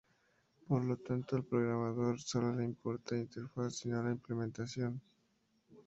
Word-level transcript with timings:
Por 0.67 0.83
lo 0.83 0.97
tanto, 0.97 1.35
al 1.35 1.43
programador 1.45 2.19
solo 2.19 2.55
le 2.55 2.65
importa 2.65 3.13
la 3.13 3.21
interfaz 3.21 3.85
y 3.85 3.89
no 3.89 4.01
la 4.01 4.09
implementación. 4.09 4.99